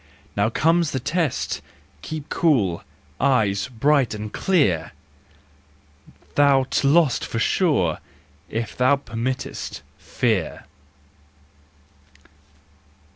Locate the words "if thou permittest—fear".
8.49-10.65